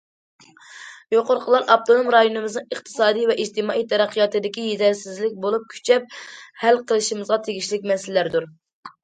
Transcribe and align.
يۇقىرىقىلار 1.15 1.65
ئاپتونوم 1.73 2.09
رايونىمىزنىڭ 2.15 2.65
ئىقتىسادىي 2.75 3.27
ۋە 3.33 3.35
ئىجتىمائىي 3.43 3.85
تەرەققىياتىدىكى 3.93 4.65
يېتەرسىزلىك 4.71 5.37
بولۇپ، 5.45 5.69
كۈچەپ 5.75 6.19
ھەل 6.65 6.83
قىلىشىمىزغا 6.91 7.41
تېگىشلىك 7.47 7.89
مەسىلىلەردۇر. 7.95 8.51